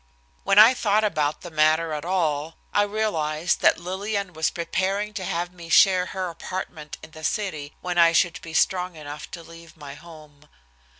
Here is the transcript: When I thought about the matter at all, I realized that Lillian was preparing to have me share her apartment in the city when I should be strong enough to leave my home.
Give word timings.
When 0.43 0.57
I 0.57 0.73
thought 0.73 1.03
about 1.03 1.41
the 1.41 1.51
matter 1.51 1.93
at 1.93 2.03
all, 2.03 2.55
I 2.73 2.81
realized 2.81 3.61
that 3.61 3.77
Lillian 3.77 4.33
was 4.33 4.49
preparing 4.49 5.13
to 5.13 5.23
have 5.23 5.53
me 5.53 5.69
share 5.69 6.07
her 6.07 6.27
apartment 6.31 6.97
in 7.03 7.11
the 7.11 7.23
city 7.23 7.75
when 7.81 7.99
I 7.99 8.11
should 8.11 8.41
be 8.41 8.55
strong 8.55 8.95
enough 8.95 9.29
to 9.29 9.43
leave 9.43 9.77
my 9.77 9.93
home. 9.93 10.49